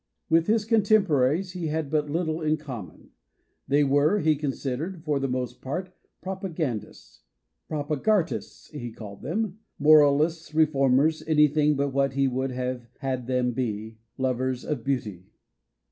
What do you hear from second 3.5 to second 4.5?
They were, he